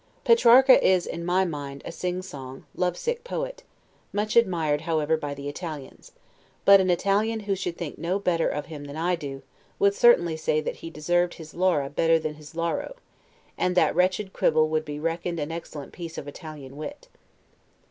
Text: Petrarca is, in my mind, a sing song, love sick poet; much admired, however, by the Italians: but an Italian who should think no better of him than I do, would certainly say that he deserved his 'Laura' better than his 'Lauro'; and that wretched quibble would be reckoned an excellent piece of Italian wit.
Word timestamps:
Petrarca 0.23 0.83
is, 0.83 1.05
in 1.05 1.23
my 1.23 1.45
mind, 1.45 1.83
a 1.85 1.91
sing 1.91 2.23
song, 2.23 2.65
love 2.73 2.97
sick 2.97 3.23
poet; 3.23 3.61
much 4.11 4.35
admired, 4.35 4.81
however, 4.81 5.15
by 5.15 5.35
the 5.35 5.47
Italians: 5.47 6.11
but 6.65 6.81
an 6.81 6.89
Italian 6.89 7.41
who 7.41 7.53
should 7.55 7.77
think 7.77 7.99
no 7.99 8.17
better 8.17 8.49
of 8.49 8.65
him 8.65 8.85
than 8.85 8.97
I 8.97 9.15
do, 9.15 9.43
would 9.77 9.93
certainly 9.93 10.35
say 10.35 10.59
that 10.59 10.77
he 10.77 10.89
deserved 10.89 11.35
his 11.35 11.53
'Laura' 11.53 11.91
better 11.91 12.17
than 12.17 12.33
his 12.33 12.55
'Lauro'; 12.55 12.95
and 13.59 13.75
that 13.77 13.95
wretched 13.95 14.33
quibble 14.33 14.69
would 14.69 14.85
be 14.85 14.99
reckoned 14.99 15.39
an 15.39 15.51
excellent 15.51 15.91
piece 15.93 16.17
of 16.17 16.27
Italian 16.27 16.77
wit. 16.77 17.07